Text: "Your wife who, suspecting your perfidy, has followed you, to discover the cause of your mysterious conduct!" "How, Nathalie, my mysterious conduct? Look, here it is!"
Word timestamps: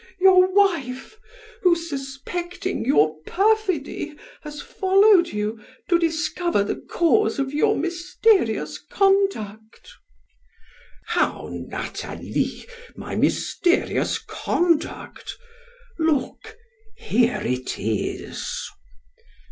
"Your 0.19 0.51
wife 0.51 1.19
who, 1.61 1.75
suspecting 1.75 2.83
your 2.83 3.19
perfidy, 3.27 4.15
has 4.41 4.59
followed 4.59 5.27
you, 5.27 5.63
to 5.89 5.99
discover 5.99 6.63
the 6.63 6.77
cause 6.77 7.37
of 7.37 7.53
your 7.53 7.75
mysterious 7.77 8.79
conduct!" 8.79 9.91
"How, 11.05 11.49
Nathalie, 11.51 12.65
my 12.95 13.15
mysterious 13.15 14.17
conduct? 14.17 15.37
Look, 15.99 16.57
here 16.97 17.41
it 17.43 17.77
is!" 17.77 18.71